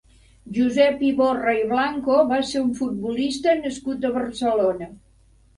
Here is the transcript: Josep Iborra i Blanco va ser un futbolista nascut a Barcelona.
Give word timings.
Josep 0.53 1.03
Iborra 1.09 1.53
i 1.57 1.61
Blanco 1.75 2.15
va 2.33 2.39
ser 2.53 2.63
un 2.63 2.71
futbolista 2.81 3.55
nascut 3.63 4.09
a 4.11 4.15
Barcelona. 4.17 4.91